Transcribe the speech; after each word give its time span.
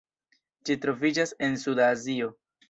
Ĝi 0.69 0.77
troviĝas 0.85 1.35
en 1.49 1.61
suda 1.65 1.87
Azio. 1.99 2.33